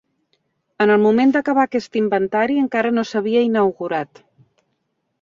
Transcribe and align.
En 0.85 0.93
el 0.93 1.03
moment 1.03 1.33
d'acabar 1.35 1.67
aquest 1.69 2.01
inventari 2.03 2.59
encara 2.65 2.95
no 2.99 3.07
s'havia 3.13 3.47
inaugurat. 3.53 4.27